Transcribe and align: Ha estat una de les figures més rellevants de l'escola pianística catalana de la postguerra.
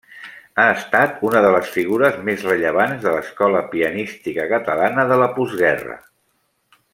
Ha 0.61 0.63
estat 0.75 1.19
una 1.27 1.43
de 1.45 1.51
les 1.55 1.67
figures 1.75 2.17
més 2.29 2.45
rellevants 2.49 3.05
de 3.05 3.13
l'escola 3.17 3.61
pianística 3.75 4.47
catalana 4.55 5.05
de 5.13 5.21
la 5.25 5.29
postguerra. 5.37 6.01